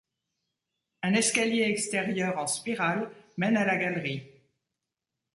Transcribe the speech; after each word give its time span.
Un 1.03 1.11
escalier 1.13 1.61
extérieur 1.67 2.39
en 2.39 2.47
spirale 2.47 3.11
mène 3.37 3.55
à 3.55 3.65
la 3.65 3.77
galerie. 3.77 4.23